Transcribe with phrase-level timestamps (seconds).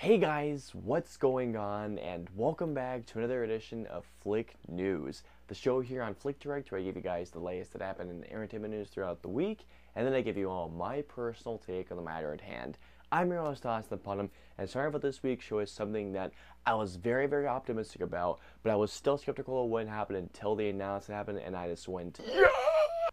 [0.00, 1.98] Hey guys, what's going on?
[1.98, 6.72] And welcome back to another edition of Flick News, the show here on Flick Direct
[6.72, 9.28] where I give you guys the latest that happened in the entertainment news throughout the
[9.28, 12.78] week, and then I give you all my personal take on the matter at hand.
[13.12, 16.32] I'm your host, Austin Putnam, and sorry for this week's show is something that
[16.64, 20.56] I was very, very optimistic about, but I was still skeptical of what happened until
[20.56, 22.46] the announcement happened, and I just went, yeah!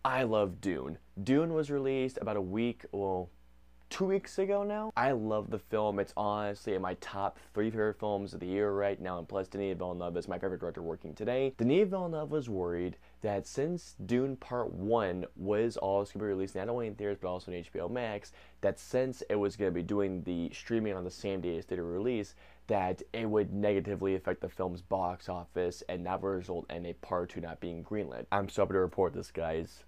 [0.06, 1.00] I love Dune.
[1.22, 3.30] Dune was released about a week, well,
[3.90, 4.92] two weeks ago now.
[4.96, 6.00] I love the film.
[6.00, 9.48] It's honestly in my top three favorite films of the year right now, and plus
[9.48, 11.54] Denis Villeneuve is my favorite director working today.
[11.58, 16.55] Denis Villeneuve was worried that since Dune Part 1 was also going to be released
[16.55, 18.31] not only in theaters but also on HBO Max,
[18.62, 21.66] that since it was going to be doing the streaming on the same day as
[21.66, 22.36] theater release,
[22.67, 26.94] that it would negatively affect the film's box office and that would result in a
[26.94, 28.26] Part 2 not being greenlit.
[28.31, 29.84] I'm so happy to report this, guys.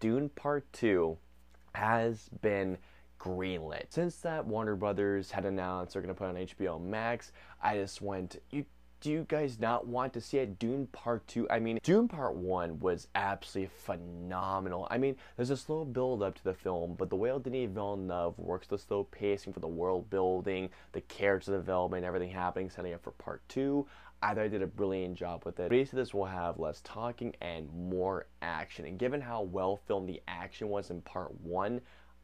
[0.00, 1.16] Dune Part 2
[1.74, 2.76] has been
[3.22, 3.84] greenlit.
[3.90, 8.40] Since that Warner Brothers had announced they're gonna put on HBO Max, I just went,
[8.50, 8.66] you
[9.02, 10.60] do you guys not want to see it?
[10.60, 11.50] Dune Part 2?
[11.50, 14.86] I mean, Dune Part 1 was absolutely phenomenal.
[14.92, 18.38] I mean, there's a slow build up to the film, but the way Denis Villeneuve
[18.38, 23.02] works the slow pacing for the world building, the character development, everything happening, setting up
[23.02, 23.84] for Part 2,
[24.22, 25.68] I thought I did a brilliant job with it.
[25.68, 28.86] Basically, this will have less talking and more action.
[28.86, 31.80] And given how well filmed the action was in Part 1,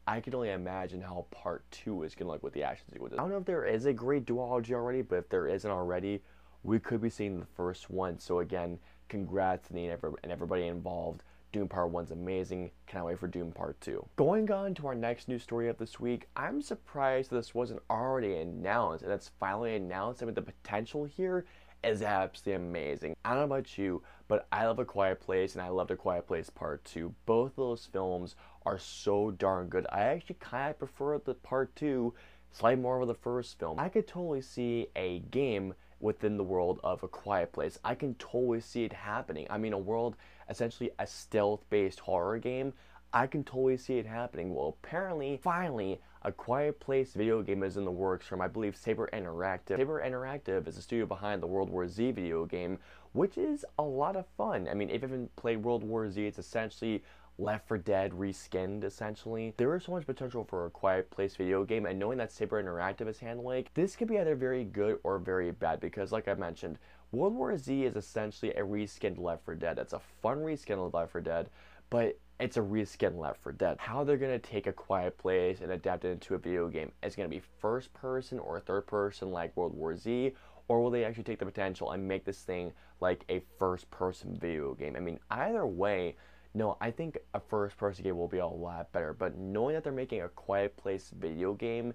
[0.09, 3.19] I can only imagine how part two is gonna look with the action sequences.
[3.19, 6.23] I don't know if there is a great duology already, but if there isn't already,
[6.63, 8.17] we could be seeing the first one.
[8.17, 11.21] So again, congrats to me and everybody involved.
[11.51, 12.71] Dune Part 1's amazing.
[12.87, 14.03] Cannot wait for Dune Part 2.
[14.15, 18.35] Going on to our next news story of this week, I'm surprised this wasn't already
[18.37, 20.23] announced and it's finally announced.
[20.23, 21.45] I mean, the potential here
[21.83, 23.15] is absolutely amazing.
[23.23, 25.95] I don't know about you, but I love A Quiet Place and I loved A
[25.95, 27.13] Quiet Place Part 2.
[27.25, 28.35] Both of those films
[28.65, 29.87] are so darn good.
[29.91, 32.13] I actually kind of prefer the Part 2
[32.51, 33.79] slightly more of the first film.
[33.79, 37.77] I could totally see a game within the world of A Quiet Place.
[37.83, 39.47] I can totally see it happening.
[39.49, 40.15] I mean, a world,
[40.49, 42.73] essentially a stealth-based horror game,
[43.13, 44.53] I can totally see it happening.
[44.53, 48.75] Well, apparently, finally, a Quiet Place video game is in the works from, I believe,
[48.75, 49.77] Saber Interactive.
[49.77, 52.77] Saber Interactive is the studio behind the World War Z video game,
[53.13, 54.67] which is a lot of fun.
[54.69, 57.03] I mean, if you haven't played World War Z, it's essentially
[57.39, 59.53] Left 4 Dead reskinned, essentially.
[59.57, 62.61] There is so much potential for a Quiet Place video game, and knowing that Saber
[62.61, 66.33] Interactive is handling, this could be either very good or very bad, because like I
[66.33, 66.77] mentioned,
[67.11, 69.79] World War Z is essentially a reskinned Left 4 Dead.
[69.79, 71.49] It's a fun reskin of Left 4 Dead,
[71.89, 73.77] but it's a reskin Left 4 Dead.
[73.79, 76.91] How they're gonna take a quiet place and adapt it into a video game?
[77.03, 80.33] Is gonna be first person or third person like World War Z,
[80.67, 84.37] or will they actually take the potential and make this thing like a first person
[84.39, 84.95] video game?
[84.95, 86.15] I mean, either way,
[86.53, 89.83] no, I think a first person game will be a lot better, but knowing that
[89.83, 91.93] they're making a quiet place video game,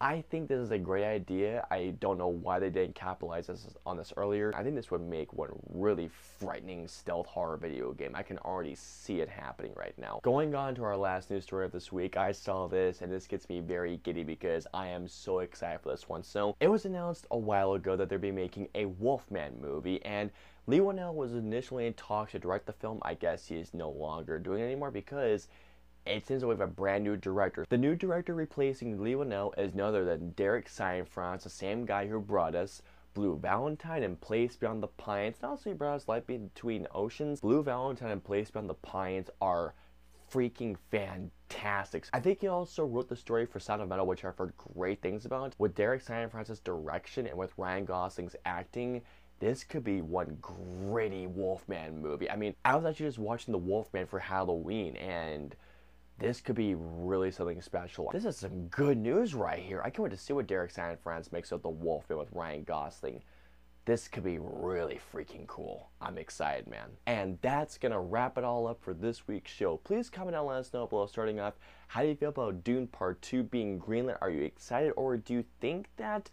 [0.00, 1.66] I think this is a great idea.
[1.70, 4.52] I don't know why they didn't capitalize this, on this earlier.
[4.54, 8.12] I think this would make one really frightening stealth horror video game.
[8.14, 10.20] I can already see it happening right now.
[10.22, 13.26] Going on to our last news story of this week, I saw this and this
[13.26, 16.22] gets me very giddy because I am so excited for this one.
[16.22, 20.30] So it was announced a while ago that they'd be making a Wolfman movie and
[20.66, 22.98] Leigh Whannell was initially in talks to direct the film.
[23.02, 25.48] I guess he is no longer doing it anymore because
[26.06, 27.64] it seems that we have a brand new director.
[27.68, 32.20] The new director replacing Whannell is none other than Derek Cianfrance, the same guy who
[32.20, 32.82] brought us
[33.14, 35.36] Blue Valentine and Place Beyond the Pines.
[35.40, 39.74] Not only brought us Light Between Oceans, Blue Valentine and Place Beyond the Pines are
[40.30, 42.06] freaking fantastic.
[42.12, 45.00] I think he also wrote the story for Sound of Metal, which I've heard great
[45.00, 45.54] things about.
[45.58, 49.02] With Derek Cianfrance's direction and with Ryan Gosling's acting,
[49.38, 52.30] this could be one gritty Wolfman movie.
[52.30, 55.54] I mean, I was actually just watching The Wolfman for Halloween, and
[56.18, 58.10] this could be really something special.
[58.12, 59.80] This is some good news right here.
[59.82, 63.22] I can't wait to see what Derek Cianfrance makes of The Wolfman with Ryan Gosling.
[63.84, 65.90] This could be really freaking cool.
[66.00, 66.88] I'm excited, man.
[67.06, 69.76] And that's gonna wrap it all up for this week's show.
[69.78, 71.54] Please comment and let us know below starting off.
[71.88, 74.16] How do you feel about Dune Part 2 being greenlit?
[74.22, 76.30] Are you excited or do you think that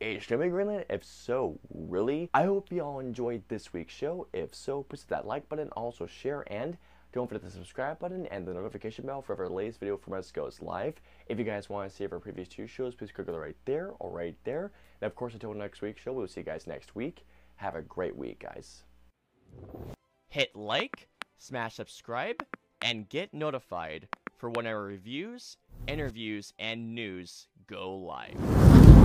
[0.00, 0.86] it should be greenlit?
[0.88, 2.30] If so, really?
[2.32, 4.28] I hope you all enjoyed this week's show.
[4.32, 6.78] If so, hit that like button, also share, and
[7.16, 10.30] don't forget the subscribe button and the notification bell for every latest video from us
[10.30, 11.00] goes live.
[11.28, 14.10] If you guys want to see our previous two shows, please click right there or
[14.10, 14.70] right there.
[15.00, 17.24] And of course, until next week's show, we'll see you guys next week.
[17.54, 18.82] Have a great week, guys.
[20.28, 21.08] Hit like,
[21.38, 22.44] smash subscribe,
[22.82, 25.56] and get notified for when our reviews,
[25.88, 28.95] interviews, and news go live.